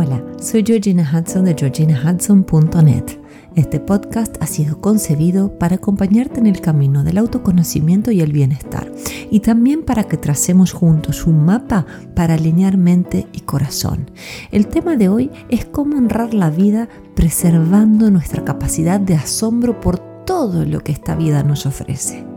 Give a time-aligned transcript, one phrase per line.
[0.00, 3.18] Hola, soy Georgina Hudson de georginahudson.net.
[3.56, 8.92] Este podcast ha sido concebido para acompañarte en el camino del autoconocimiento y el bienestar,
[9.28, 11.84] y también para que tracemos juntos un mapa
[12.14, 14.08] para alinear mente y corazón.
[14.52, 19.98] El tema de hoy es cómo honrar la vida preservando nuestra capacidad de asombro por
[20.24, 22.27] todo lo que esta vida nos ofrece.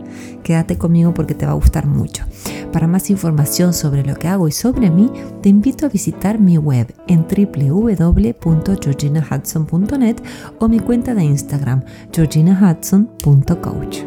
[0.42, 2.24] Quédate conmigo porque te va a gustar mucho.
[2.72, 5.10] Para más información sobre lo que hago y sobre mí,
[5.42, 10.16] te invito a visitar mi web en www.georginahudson.net
[10.58, 13.98] o mi cuenta de Instagram georginahudson.coach.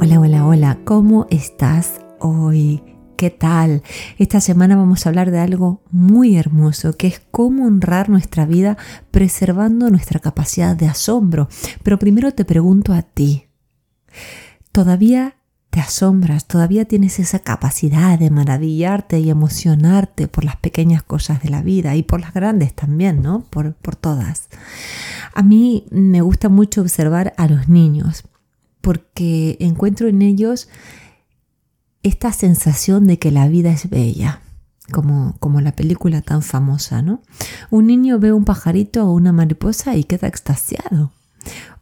[0.00, 2.95] Hola, hola, hola, ¿cómo estás hoy?
[3.16, 3.82] ¿Qué tal?
[4.18, 8.76] Esta semana vamos a hablar de algo muy hermoso, que es cómo honrar nuestra vida
[9.10, 11.48] preservando nuestra capacidad de asombro.
[11.82, 13.46] Pero primero te pregunto a ti,
[14.70, 15.36] ¿todavía
[15.70, 16.46] te asombras?
[16.46, 21.96] ¿Todavía tienes esa capacidad de maravillarte y emocionarte por las pequeñas cosas de la vida
[21.96, 23.44] y por las grandes también, ¿no?
[23.48, 24.50] Por, por todas.
[25.32, 28.24] A mí me gusta mucho observar a los niños
[28.82, 30.68] porque encuentro en ellos
[32.06, 34.40] esta sensación de que la vida es bella,
[34.92, 37.20] como, como la película tan famosa, ¿no?
[37.70, 41.12] Un niño ve un pajarito o una mariposa y queda extasiado.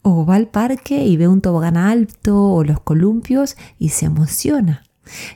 [0.00, 4.82] O va al parque y ve un tobogán alto o los columpios y se emociona.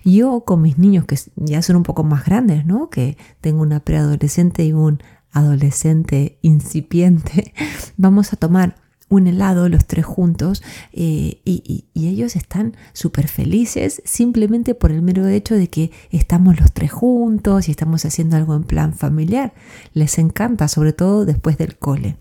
[0.04, 2.88] Yo con mis niños que ya son un poco más grandes, ¿no?
[2.88, 7.52] Que tengo una preadolescente y un adolescente incipiente,
[7.98, 8.76] vamos a tomar
[9.08, 15.26] un helado los tres juntos eh, y, ellos están súper felices simplemente por el mero
[15.26, 19.52] hecho de que estamos los tres juntos y estamos haciendo algo en plan familiar.
[19.92, 22.16] Les encanta, sobre todo después del cole.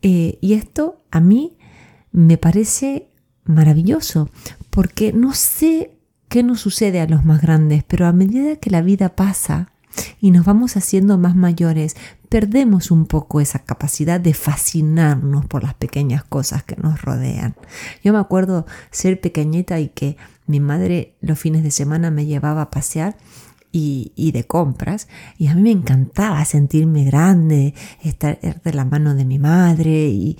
[0.00, 1.58] Eh, y esto a mí
[2.12, 3.08] me parece
[3.44, 4.30] maravilloso
[4.70, 8.80] porque no sé qué nos sucede a los más grandes, pero a medida que la
[8.80, 9.73] vida pasa,
[10.20, 11.96] y nos vamos haciendo más mayores,
[12.28, 17.54] perdemos un poco esa capacidad de fascinarnos por las pequeñas cosas que nos rodean.
[18.02, 20.16] Yo me acuerdo ser pequeñita y que
[20.46, 23.16] mi madre los fines de semana me llevaba a pasear
[23.76, 25.08] y, de compras.
[25.36, 30.36] Y a mí me encantaba sentirme grande, estar de la mano de mi madre y,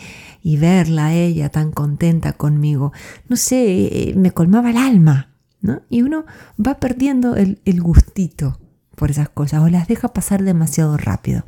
[0.57, 2.93] verla a ella tan contenta conmigo.
[3.29, 5.31] No sé, eh, me colmaba el alma.
[5.61, 5.81] ¿no?
[5.89, 6.27] Y uno
[6.65, 8.59] va perdiendo el gustito
[8.95, 11.45] por esas cosas o las deja pasar demasiado rápido.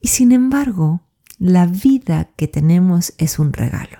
[0.00, 1.02] Y sin embargo,
[1.38, 3.98] la vida que tenemos es un regalo.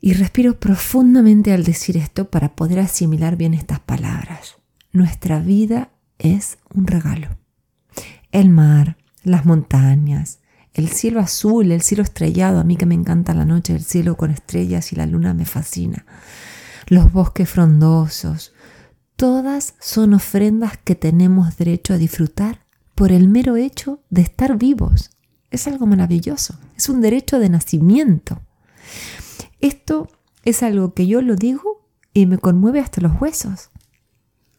[0.00, 4.56] Y respiro profundamente al decir esto para poder asimilar bien estas palabras.
[4.92, 7.28] Nuestra vida es un regalo.
[8.30, 10.40] El mar, las montañas,
[10.74, 14.16] el cielo azul, el cielo estrellado, a mí que me encanta la noche, el cielo
[14.16, 16.04] con estrellas y la luna me fascina.
[16.86, 18.52] Los bosques frondosos,
[19.16, 25.10] Todas son ofrendas que tenemos derecho a disfrutar por el mero hecho de estar vivos.
[25.50, 28.42] Es algo maravilloso, es un derecho de nacimiento.
[29.60, 30.08] Esto
[30.44, 33.70] es algo que yo lo digo y me conmueve hasta los huesos.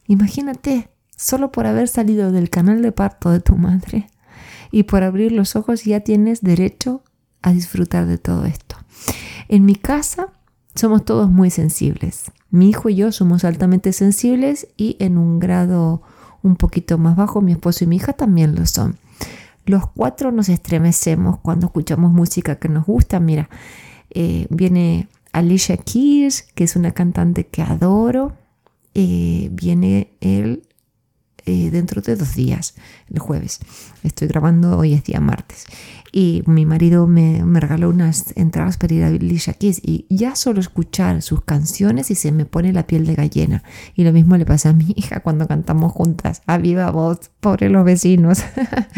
[0.08, 4.10] Imagínate, solo por haber salido del canal de parto de tu madre
[4.72, 7.04] y por abrir los ojos ya tienes derecho
[7.44, 8.76] a disfrutar de todo esto.
[9.50, 10.34] En mi casa
[10.78, 12.32] somos todos muy sensibles.
[12.50, 16.02] Mi hijo y yo somos altamente sensibles y en un grado
[16.44, 18.98] un poquito más bajo mi esposo y mi hija también lo son.
[19.66, 23.20] Los cuatro nos estremecemos cuando escuchamos música que nos gusta.
[23.20, 23.50] Mira,
[24.12, 28.34] eh, viene Alicia Keys, que es una cantante que adoro.
[28.94, 30.67] Eh, viene él
[31.48, 32.76] eh, dentro de dos días,
[33.10, 33.60] el jueves.
[34.04, 35.66] Estoy grabando, hoy es día martes
[36.12, 40.60] y mi marido me, regaló unas entradas para ir a Alicia Keys y ya solo
[40.60, 43.64] escuchar sus canciones y se me pone la piel de gallina.
[43.96, 47.70] Y lo mismo le pasa a mi hija cuando cantamos juntas a viva voz, pobre
[47.70, 48.44] los vecinos.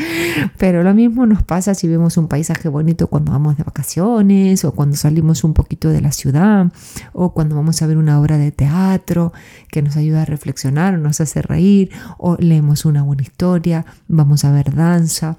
[0.57, 4.73] Pero lo mismo nos pasa si vemos un paisaje bonito cuando vamos de vacaciones o
[4.73, 6.71] cuando salimos un poquito de la ciudad
[7.13, 9.33] o cuando vamos a ver una obra de teatro
[9.71, 14.51] que nos ayuda a reflexionar, nos hace reír o leemos una buena historia, vamos a
[14.51, 15.38] ver danza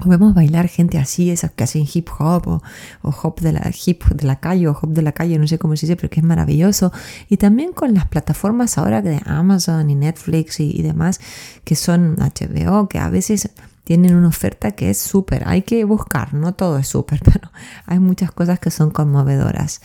[0.00, 2.62] o vemos bailar gente así, esas que hacen hip hop o,
[3.02, 5.76] hop de la hip de la calle o hop de la calle, no sé cómo
[5.76, 6.92] se dice, pero que es maravilloso.
[7.28, 11.20] Y también con las plataformas ahora de Amazon y Netflix y, demás,
[11.62, 13.50] que son HBO, que a veces
[13.84, 15.46] tienen una oferta que es súper.
[15.46, 17.52] Hay que buscar, no todo es súper, pero
[17.86, 19.80] hay muchas cosas que son conmovedoras.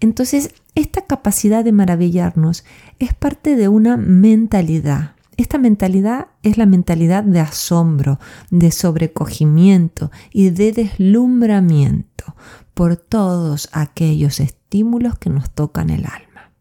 [0.00, 2.64] Entonces, esta capacidad de maravillarnos
[2.98, 5.12] es parte de una mentalidad
[5.42, 8.18] esta mentalidad es la mentalidad de asombro,
[8.50, 12.34] de sobrecogimiento y de deslumbramiento
[12.74, 16.52] por todos aquellos estímulos que nos tocan el alma.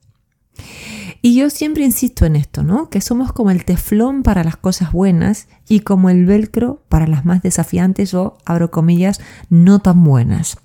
[1.21, 2.89] Y yo siempre insisto en esto, ¿no?
[2.89, 7.25] Que somos como el teflón para las cosas buenas y como el velcro para las
[7.25, 10.57] más desafiantes o, abro comillas, no tan buenas.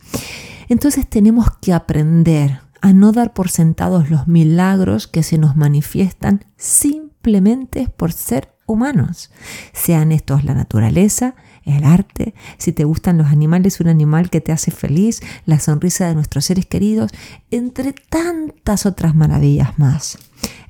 [0.68, 6.44] Entonces tenemos que aprender a no dar por sentados los milagros que se nos manifiestan
[7.26, 9.32] simplemente por ser humanos,
[9.72, 11.34] sean estos la naturaleza,
[11.64, 16.06] el arte, si te gustan los animales, un animal que te hace feliz, la sonrisa
[16.06, 17.10] de nuestros seres queridos,
[17.50, 20.18] entre tantas otras maravillas más.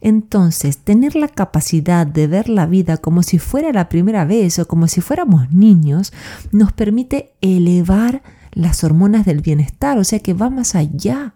[0.01, 4.67] Entonces, tener la capacidad de ver la vida como si fuera la primera vez o
[4.67, 6.15] como si fuéramos niños
[6.53, 8.23] nos permite elevar
[8.53, 11.35] las hormonas del bienestar, o sea que va más allá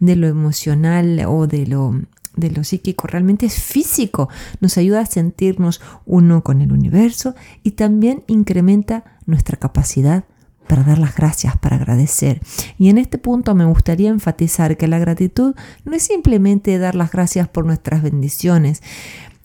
[0.00, 1.94] de lo emocional o de lo
[2.38, 4.28] de lo psíquico, realmente es físico,
[4.60, 10.24] nos ayuda a sentirnos uno con el universo y también incrementa nuestra capacidad
[10.68, 12.40] para dar las gracias, para agradecer.
[12.78, 15.54] Y en este punto me gustaría enfatizar que la gratitud
[15.84, 18.82] no es simplemente dar las gracias por nuestras bendiciones,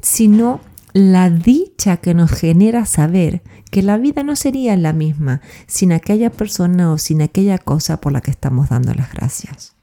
[0.01, 0.59] sino
[0.93, 3.41] la dicha que nos genera saber
[3.71, 8.11] que la vida no sería la misma sin aquella persona o sin aquella cosa por
[8.11, 9.75] la que estamos dando las gracias.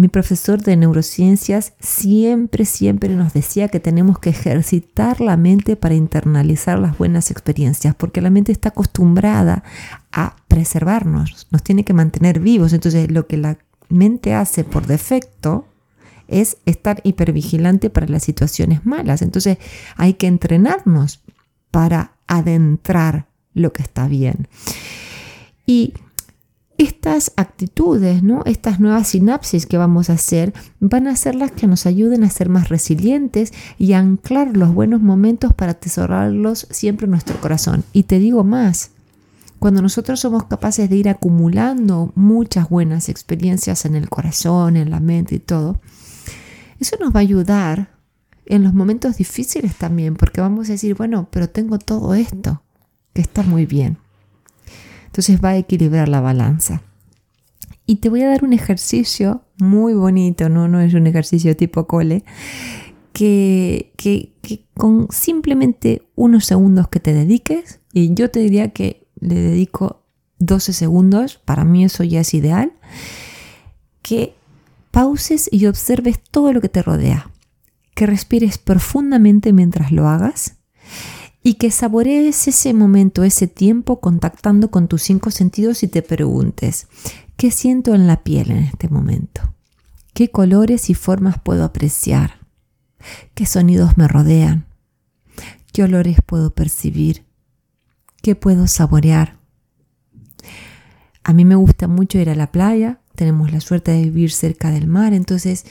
[0.00, 5.94] Mi profesor de neurociencias siempre, siempre nos decía que tenemos que ejercitar la mente para
[5.94, 9.62] internalizar las buenas experiencias, porque la mente está acostumbrada
[10.10, 12.72] a preservarnos, nos tiene que mantener vivos.
[12.72, 13.58] Entonces, lo que la
[13.90, 15.66] mente hace por defecto
[16.28, 19.20] es estar hipervigilante para las situaciones malas.
[19.20, 19.58] Entonces,
[19.96, 21.20] hay que entrenarnos
[21.70, 24.48] para adentrar lo que está bien.
[25.66, 25.92] Y
[26.80, 28.42] estas actitudes, ¿no?
[28.46, 32.30] estas nuevas sinapsis que vamos a hacer, van a ser las que nos ayuden a
[32.30, 37.84] ser más resilientes y a anclar los buenos momentos para atesorarlos siempre en nuestro corazón.
[37.92, 38.92] Y te digo más,
[39.58, 45.00] cuando nosotros somos capaces de ir acumulando muchas buenas experiencias en el corazón, en la
[45.00, 45.82] mente y todo,
[46.78, 47.90] eso nos va a ayudar
[48.46, 52.62] en los momentos difíciles también, porque vamos a decir, bueno, pero tengo todo esto,
[53.12, 53.98] que está muy bien.
[55.10, 56.82] Entonces va a equilibrar la balanza.
[57.84, 61.88] Y te voy a dar un ejercicio muy bonito, no, no es un ejercicio tipo
[61.88, 62.22] cole,
[63.12, 64.32] que, que,
[64.74, 70.04] con simplemente unos segundos que te dediques, y yo te diría que le dedico
[70.38, 72.72] 12 segundos, para mí eso ya es ideal,
[74.02, 74.34] que
[74.92, 77.32] pauses y observes todo lo que te rodea,
[77.96, 80.58] que respires profundamente mientras lo hagas
[81.42, 86.86] y que saborees ese momento, ese tiempo contactando con tus cinco sentidos y te preguntes,
[87.36, 89.54] ¿qué siento en la piel en este momento?
[90.12, 92.40] ¿Qué colores y formas puedo apreciar?
[93.34, 94.66] ¿Qué sonidos me rodean?
[95.72, 97.24] ¿Qué olores puedo percibir?
[98.22, 99.38] ¿Qué puedo saborear?
[101.24, 104.70] A mí me gusta mucho ir a la playa, tenemos la suerte de vivir cerca
[104.70, 105.64] del mar, entonces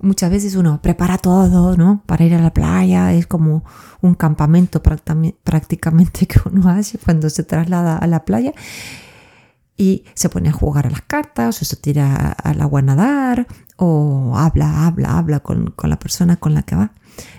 [0.00, 2.02] Muchas veces uno prepara todo, ¿no?
[2.06, 3.64] Para ir a la playa, es como
[4.00, 8.52] un campamento prácticamente que uno hace cuando se traslada a la playa
[9.76, 13.46] y se pone a jugar a las cartas o se tira al agua a nadar
[13.76, 16.92] o habla, habla, habla con, con la persona con la que va.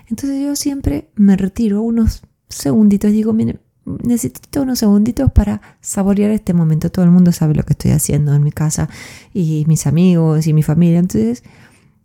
[0.08, 6.54] Entonces yo siempre me retiro unos segunditos, digo, mire, necesito unos segunditos para saborear este
[6.54, 6.90] momento.
[6.90, 8.88] Todo el mundo sabe lo que estoy haciendo en mi casa
[9.32, 10.98] y mis amigos y mi familia.
[10.98, 11.42] Entonces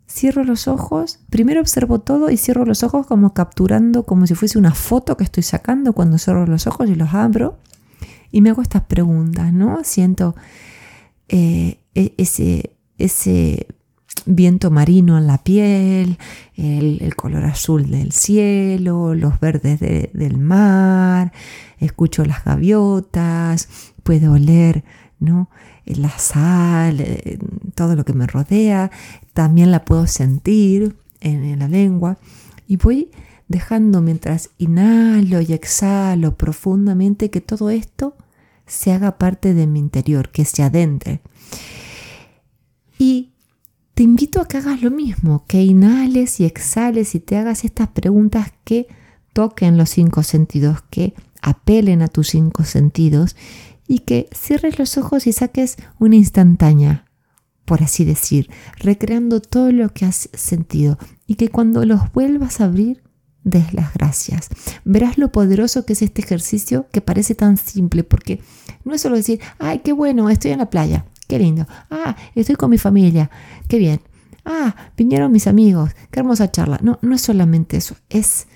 [0.08, 4.58] cierro los ojos, primero observo todo y cierro los ojos como capturando, como si fuese
[4.58, 7.58] una foto que estoy sacando cuando cierro los ojos y los abro.
[8.30, 9.82] Y me hago estas preguntas, ¿no?
[9.84, 10.34] Siento
[11.28, 13.66] eh, e-, ese, ese
[14.26, 16.18] viento marino en la piel,
[16.56, 21.32] el, color azul del cielo, los verdes del mar,
[21.78, 23.68] escucho las gaviotas,
[24.02, 24.84] puedo oler
[25.20, 25.48] ¿no?
[25.84, 27.38] la sal, eh,
[27.74, 28.90] todo lo que me rodea,
[29.32, 32.18] también la puedo sentir en, la lengua
[32.66, 33.10] y voy
[33.48, 38.16] dejando mientras inhalo y exhalo profundamente que todo esto
[38.66, 41.22] se haga parte de mi interior, que se adentre.
[42.98, 43.30] Y
[43.94, 47.88] te invito a que hagas lo mismo, que inhales y exhales y te hagas estas
[47.88, 48.86] preguntas que
[49.32, 53.36] toquen los cinco sentidos, que apelen a tus cinco sentidos
[53.88, 57.06] y que cierres los ojos y saques una instantánea,
[57.64, 62.66] por así decir, recreando todo lo que has sentido y que cuando los vuelvas a
[62.66, 63.02] abrir,
[63.44, 64.48] des las gracias.
[64.84, 68.40] Verás lo poderoso que es este ejercicio que parece tan simple porque
[68.84, 72.56] no es solo decir, ay, qué bueno, estoy en la playa, qué lindo, ah, estoy
[72.56, 73.30] con mi familia,
[73.68, 74.00] qué bien,
[74.44, 76.78] ah, vinieron mis amigos, qué hermosa charla.
[76.82, 78.46] No, no es solamente eso, es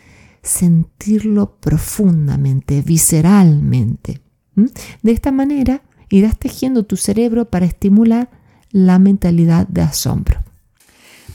[0.43, 4.22] sentirlo profundamente, visceralmente.
[4.55, 8.31] De esta manera irás tejiendo tu cerebro para estimular
[8.71, 10.41] la mentalidad de asombro.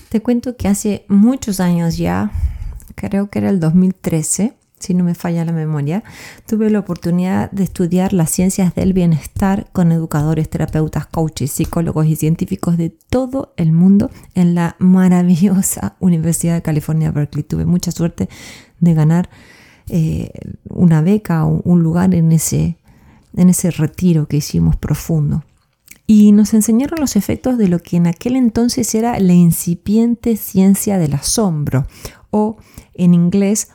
[0.09, 2.31] Te cuento que hace muchos años ya,
[2.95, 6.03] creo que era el 2013, si no me falla la memoria,
[6.45, 12.15] tuve la oportunidad de estudiar las ciencias del bienestar con educadores, terapeutas, coaches, psicólogos y
[12.15, 17.43] científicos de todo el mundo en la maravillosa Universidad de California, Berkeley.
[17.43, 18.29] Tuve mucha suerte
[18.79, 19.29] de ganar
[19.89, 20.31] eh,
[20.69, 22.77] una beca o un lugar en ese,
[23.38, 25.46] en ese retiro que hicimos profundo.
[26.06, 30.98] Y nos enseñaron los efectos de lo que en aquel entonces era la incipiente ciencia
[30.98, 31.86] del asombro,
[32.29, 32.58] o
[32.94, 33.70] en inglés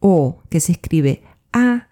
[0.00, 1.86] o, que se escribe A-W-E.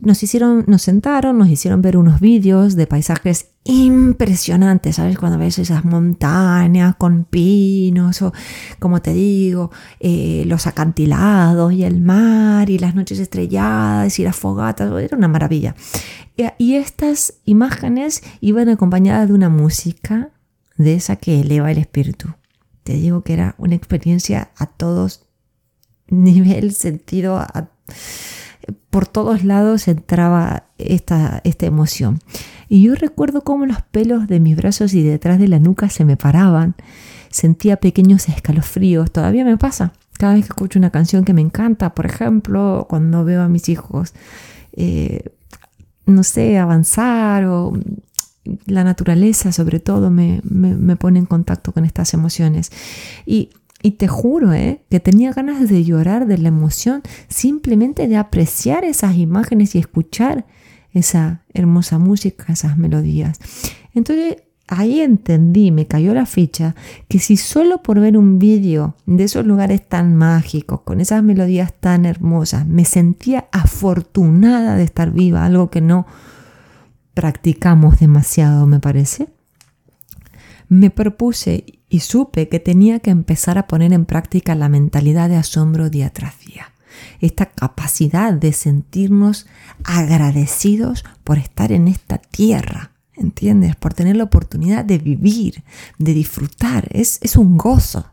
[0.00, 5.18] Nos hicieron, nos sentaron, nos hicieron ver unos vídeos de paisajes impresionantes, ¿sabes?
[5.18, 8.32] Cuando ves esas montañas con pinos o,
[8.78, 14.36] como te digo, eh, los acantilados y el mar y las noches estrelladas y las
[14.36, 15.74] fogatas, era una maravilla.
[16.56, 20.30] Y estas imágenes iban acompañadas de una música
[20.76, 22.28] de esa que eleva el espíritu.
[22.84, 25.26] Te digo que era una experiencia a todos
[26.06, 27.44] nivel, sentido,
[28.90, 32.20] por todos lados entraba esta, esta emoción.
[32.68, 36.04] Y yo recuerdo cómo los pelos de mis brazos y detrás de la nuca se
[36.04, 36.74] me paraban.
[37.30, 39.10] Sentía pequeños escalofríos.
[39.10, 39.92] Todavía me pasa.
[40.18, 43.68] Cada vez que escucho una canción que me encanta, por ejemplo, cuando veo a mis
[43.68, 44.14] hijos,
[44.72, 45.32] eh,
[46.06, 47.72] no sé, avanzar o
[48.66, 50.40] la naturaleza sobre todo me,
[50.98, 52.70] pone en contacto con estas emociones.
[53.26, 54.84] Y, te juro ¿eh?
[54.90, 60.46] que tenía ganas de llorar de la emoción, simplemente de apreciar esas imágenes y escuchar
[60.92, 63.38] esa hermosa música, esas melodías.
[63.94, 64.36] Entonces
[64.68, 66.74] ahí entendí, me cayó la ficha,
[67.08, 71.72] que si solo por ver un vídeo de esos lugares tan mágicos, con esas melodías
[71.72, 76.06] tan hermosas, me sentía afortunada de estar viva, algo que no
[77.14, 79.28] practicamos demasiado, me parece.
[80.68, 85.36] Me propuse y supe que tenía que empezar a poner en práctica la mentalidad de
[85.36, 86.38] asombro día tras.
[87.20, 89.46] Esta capacidad de sentirnos
[89.84, 93.76] agradecidos por estar en esta tierra, ¿entiendes?
[93.76, 95.62] Por tener la oportunidad de vivir,
[95.98, 96.88] de disfrutar.
[96.92, 98.06] Es, es un gozo.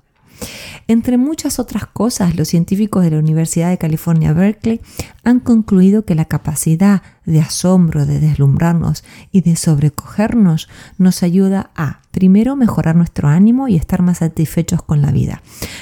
[0.87, 4.81] Entre muchas otras cosas, los científicos de la Universidad de California, Berkeley,
[5.23, 12.01] han concluido que la capacidad de asombro, de deslumbrarnos y de sobrecogernos nos ayuda a,
[12.11, 15.41] primero, mejorar nuestro ánimo y estar más satisfechos con la vida.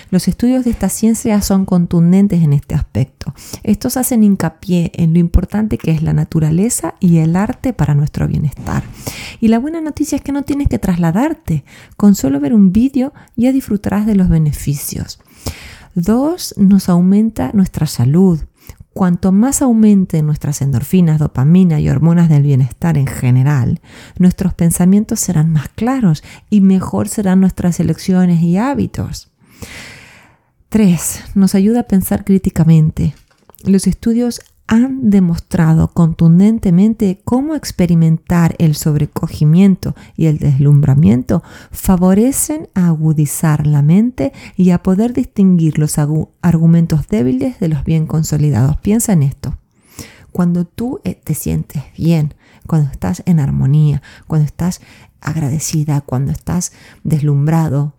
[0.09, 3.33] Los estudios de esta ciencia son contundentes en este aspecto.
[3.63, 8.27] Estos hacen hincapié en lo importante que es la naturaleza y el arte para nuestro
[8.27, 8.83] bienestar.
[9.39, 11.63] Y la buena noticia es que no tienes que trasladarte.
[11.97, 15.19] Con solo ver un vídeo ya disfrutarás de los beneficios.
[15.95, 18.39] Dos, nos aumenta nuestra salud.
[18.93, 23.81] Cuanto más aumenten nuestras endorfinas, dopamina y hormonas del bienestar en general,
[24.19, 29.31] nuestros pensamientos serán más claros y mejor serán nuestras elecciones y hábitos.
[30.69, 31.23] 3.
[31.33, 33.15] Nos ayuda a pensar críticamente.
[33.63, 34.41] Los estudios
[34.73, 44.33] han demostrado contundentemente cómo experimentar el sobrecogimiento y el deslumbramiento favorecen a agudizar la mente
[44.57, 45.99] y a poder distinguir los
[46.41, 48.77] argumentos débiles de los bien consolidados.
[48.77, 49.59] Piensa en esto.
[50.31, 52.33] Cuando tú eh, te sientes bien,
[52.65, 54.81] cuando estás en armonía, cuando estás
[55.21, 56.71] agradecida, cuando estás
[57.03, 57.93] deslumbrado,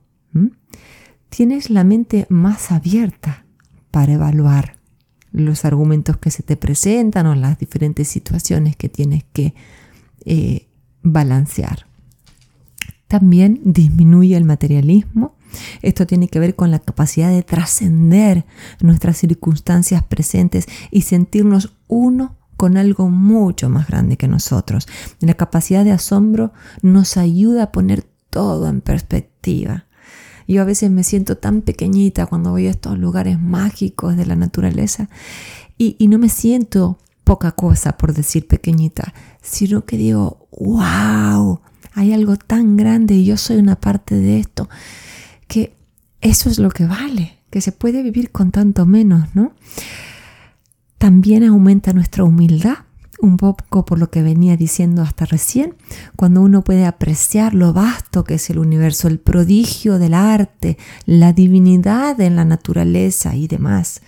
[1.28, 3.45] tienes la mente más abierta
[3.93, 4.83] para evaluar
[5.34, 9.52] los argumentos que se te presentan o las diferentes situaciones que tienes que
[10.24, 10.68] eh,
[11.02, 11.86] balancear.
[13.08, 15.34] También disminuye el materialismo.
[15.82, 18.46] Esto tiene que ver con la capacidad de trascender
[18.80, 24.86] nuestras circunstancias presentes y sentirnos uno con algo mucho más grande que nosotros.
[25.18, 29.83] La capacidad de asombro nos ayuda a poner todo en perspectiva.
[30.46, 34.36] Yo a veces me siento tan pequeñita cuando voy a estos lugares mágicos de la
[34.36, 35.08] naturaleza
[35.78, 41.60] y, no me siento poca cosa por decir pequeñita, sino que digo, wow,
[41.94, 44.68] hay algo tan grande y yo soy una parte de esto,
[45.48, 45.74] que
[46.20, 49.52] eso es lo que vale, que se puede vivir con tanto menos, ¿no?
[50.98, 52.78] También aumenta nuestra humildad
[53.21, 55.75] un poco por lo que venía diciendo hasta recién,
[56.16, 61.33] cuando uno puede apreciar lo vasto que es el universo, el prodigio del arte, la
[61.33, 64.00] divinidad en la naturaleza y demás,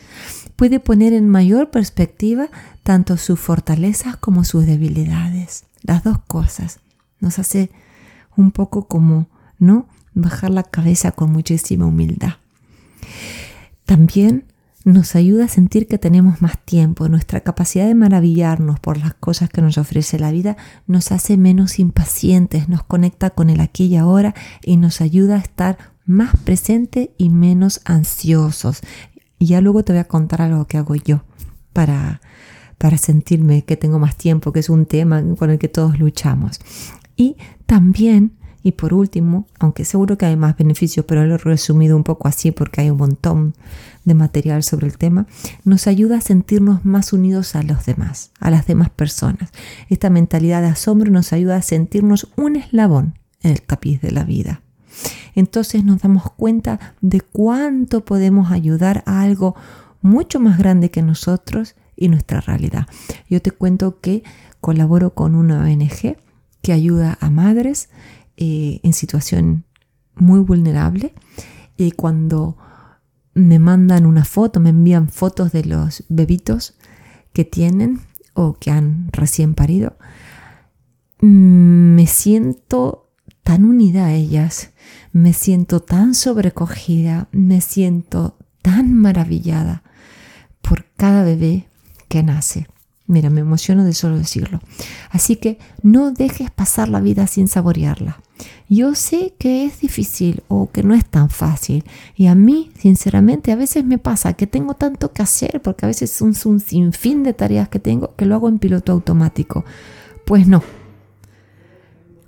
[0.56, 2.48] puede poner en mayor perspectiva
[2.82, 5.64] tanto sus fortalezas como sus debilidades.
[5.82, 6.80] Las dos cosas.
[7.20, 7.70] Nos hace
[8.36, 9.86] un poco como, ¿no?
[10.14, 12.34] Bajar la cabeza con muchísima humildad.
[13.84, 14.45] También
[14.86, 17.08] nos ayuda a sentir que tenemos más tiempo.
[17.08, 21.80] Nuestra capacidad de maravillarnos por las cosas que nos ofrece la vida nos hace menos
[21.80, 27.12] impacientes, nos conecta con el aquí y ahora y nos ayuda a estar más presente
[27.18, 28.80] y menos ansiosos.
[29.40, 31.24] Y ya luego te voy a contar algo que hago yo
[31.72, 32.20] para,
[32.78, 36.60] para sentirme que tengo más tiempo, que es un tema con el que todos luchamos.
[37.16, 38.36] Y también
[38.66, 42.26] y por último, aunque seguro que hay más beneficios, pero lo he resumido un poco
[42.26, 43.54] así porque hay un montón
[44.04, 45.28] de material sobre el tema,
[45.64, 49.52] nos ayuda a sentirnos más unidos a los demás, a las demás personas.
[49.88, 54.24] Esta mentalidad de asombro nos ayuda a sentirnos un eslabón en el tapiz de la
[54.24, 54.62] vida.
[55.36, 59.54] Entonces nos damos cuenta de cuánto podemos ayudar a algo
[60.02, 62.88] mucho más grande que nosotros y nuestra realidad.
[63.30, 64.24] Yo te cuento que
[64.60, 66.16] colaboro con una ONG
[66.62, 67.90] que ayuda a madres
[68.36, 69.64] eh, en situación
[70.14, 71.14] muy vulnerable
[71.76, 72.56] y cuando
[73.34, 76.74] me mandan una foto, me envían fotos de los bebitos
[77.32, 78.00] que tienen
[78.32, 79.96] o que han recién parido,
[81.20, 83.10] me siento
[83.42, 84.70] tan unida a ellas,
[85.12, 89.82] me siento tan sobrecogida, me siento tan maravillada
[90.62, 91.68] por cada bebé
[92.08, 92.66] que nace.
[93.06, 94.60] Mira, me emociono de solo decirlo.
[95.10, 98.20] Así que no dejes pasar la vida sin saborearla.
[98.68, 101.84] Yo sé que es difícil o que no es tan fácil.
[102.16, 105.88] Y a mí, sinceramente, a veces me pasa que tengo tanto que hacer porque a
[105.88, 109.64] veces es un, sinfín de tareas que tengo que lo hago en piloto automático.
[110.24, 110.62] Pues no.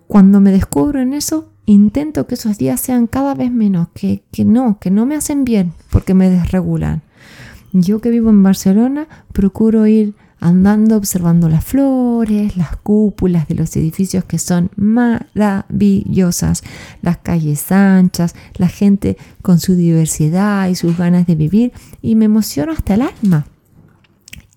[0.07, 4.45] Cuando me descubro en eso, intento que esos días sean cada vez menos, que, que
[4.45, 7.03] no, que no me hacen bien porque me desregulan.
[7.73, 13.75] Yo que vivo en Barcelona, procuro ir andando observando las flores, las cúpulas de los
[13.77, 16.63] edificios que son maravillosas,
[17.03, 22.27] las calles anchas, la gente con su diversidad y sus ganas de vivir y me
[22.27, 23.47] emociono hasta el alma.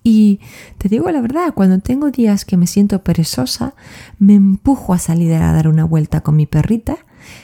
[0.04, 0.40] Y
[0.78, 3.74] te digo la verdad, cuando tengo días que me siento perezosa,
[4.18, 6.96] me empujo a salir a dar una vuelta con mi perrita,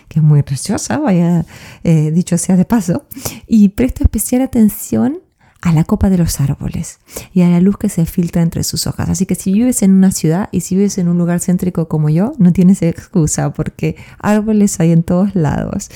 [0.08, 1.46] que es muy preciosa, vaya
[1.84, 3.06] eh, dicho sea de paso,
[3.46, 5.20] y presto especial atención
[5.60, 7.00] a la copa de los árboles
[7.32, 9.08] y a la luz que se filtra entre sus hojas.
[9.08, 12.08] Así que si vives en una ciudad y si vives en un lugar céntrico como
[12.08, 15.90] yo, no tienes excusa porque árboles hay en todos lados.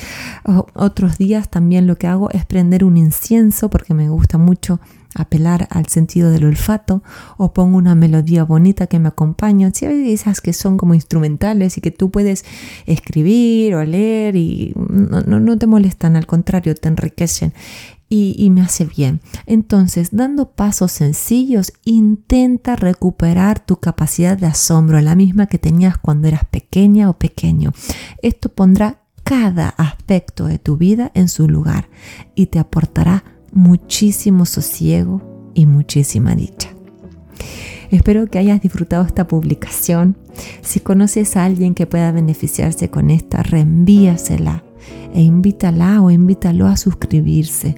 [0.74, 4.80] otros días también lo que hago es prender un incienso porque me gusta mucho
[5.14, 7.02] apelar al sentido del olfato
[7.36, 9.70] o pongo una melodía bonita que me acompaña.
[9.72, 12.44] Si hay esas que son como instrumentales y que tú puedes
[12.86, 17.52] escribir o leer y no, te molestan, al contrario, te enriquecen
[18.14, 19.22] y, me hace bien.
[19.46, 26.28] Entonces, dando pasos sencillos, intenta recuperar tu capacidad de asombro, la misma que tenías cuando
[26.28, 27.72] eras pequeña o pequeño.
[28.20, 31.88] Esto pondrá cada aspecto de tu vida en su lugar
[32.34, 36.68] y te aportará muchísimo sosiego y muchísima dicha.
[37.90, 40.18] Espero que hayas disfrutado esta publicación.
[40.60, 44.64] Si conoces a alguien que pueda beneficiarse con esta, reenvíasela
[45.12, 47.76] e invítala o invítalo a suscribirse.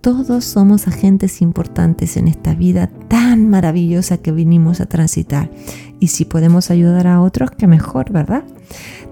[0.00, 5.50] Todos somos agentes importantes en esta vida tan maravillosa que vinimos a transitar.
[5.98, 8.44] Y si podemos ayudar a otros, qué mejor, ¿verdad?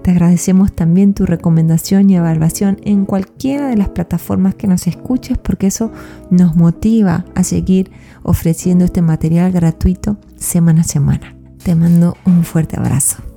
[0.03, 5.37] Te agradecemos también tu recomendación y evaluación en cualquiera de las plataformas que nos escuches
[5.37, 5.91] porque eso
[6.29, 7.91] nos motiva a seguir
[8.23, 11.35] ofreciendo este material gratuito semana a semana.
[11.63, 13.34] Te mando un fuerte abrazo.